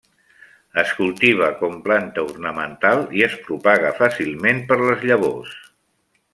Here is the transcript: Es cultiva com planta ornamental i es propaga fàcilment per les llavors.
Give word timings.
Es 0.83 0.93
cultiva 1.01 1.49
com 1.59 1.75
planta 1.89 2.23
ornamental 2.31 3.03
i 3.19 3.23
es 3.29 3.37
propaga 3.45 3.95
fàcilment 4.01 4.67
per 4.73 4.83
les 4.85 5.07
llavors. 5.11 5.57